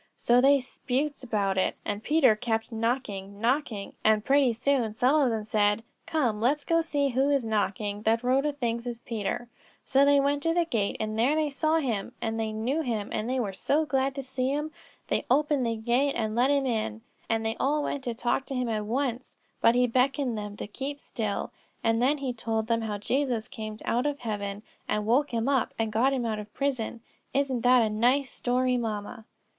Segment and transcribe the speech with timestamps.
[0.17, 5.29] So they 'sputes about it and Peter kept knocking, knocking, and pretty soon some of
[5.29, 9.47] them said: 'Come, let's go see who is knocking, that Rhoda thinks is Peter;'
[9.85, 13.09] so they went to the gate and there they saw him, and they knew him
[13.11, 14.71] and they were so glad to see him;
[15.07, 18.55] they opened the gate and let him in, and they all wanted to talk to
[18.55, 21.51] him at once, but he beckoned to them to keep still,
[21.83, 25.47] and then he told them how Jesus came down out of heaven and woke him
[25.47, 27.01] up, and got him out of prison.
[27.35, 29.25] Isn't that a nice story, mamma?"